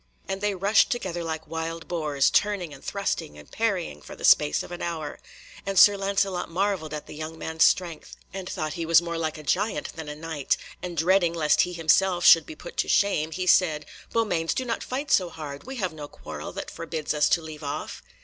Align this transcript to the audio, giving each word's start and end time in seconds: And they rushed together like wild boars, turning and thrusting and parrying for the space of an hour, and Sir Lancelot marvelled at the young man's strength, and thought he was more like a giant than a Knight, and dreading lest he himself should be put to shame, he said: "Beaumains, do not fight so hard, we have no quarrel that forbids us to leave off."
And 0.27 0.41
they 0.41 0.55
rushed 0.55 0.89
together 0.89 1.23
like 1.23 1.45
wild 1.45 1.87
boars, 1.87 2.31
turning 2.31 2.73
and 2.73 2.83
thrusting 2.83 3.37
and 3.37 3.51
parrying 3.51 4.01
for 4.01 4.15
the 4.15 4.25
space 4.25 4.63
of 4.63 4.71
an 4.71 4.81
hour, 4.81 5.19
and 5.63 5.77
Sir 5.77 5.95
Lancelot 5.95 6.49
marvelled 6.49 6.91
at 6.91 7.05
the 7.05 7.13
young 7.13 7.37
man's 7.37 7.63
strength, 7.65 8.15
and 8.33 8.49
thought 8.49 8.73
he 8.73 8.83
was 8.83 8.99
more 8.99 9.15
like 9.19 9.37
a 9.37 9.43
giant 9.43 9.89
than 9.95 10.09
a 10.09 10.15
Knight, 10.15 10.57
and 10.81 10.97
dreading 10.97 11.35
lest 11.35 11.61
he 11.61 11.73
himself 11.73 12.25
should 12.25 12.47
be 12.47 12.55
put 12.55 12.77
to 12.77 12.87
shame, 12.87 13.29
he 13.29 13.45
said: 13.45 13.85
"Beaumains, 14.11 14.55
do 14.55 14.65
not 14.65 14.83
fight 14.83 15.11
so 15.11 15.29
hard, 15.29 15.65
we 15.65 15.75
have 15.75 15.93
no 15.93 16.07
quarrel 16.07 16.51
that 16.51 16.71
forbids 16.71 17.13
us 17.13 17.29
to 17.29 17.41
leave 17.43 17.61
off." 17.61 18.01